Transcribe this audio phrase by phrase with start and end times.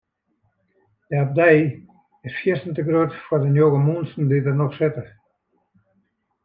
[1.07, 1.85] De abdij
[2.21, 5.03] is fierstente grut foar de njoggen muontsen dy't der noch sitte.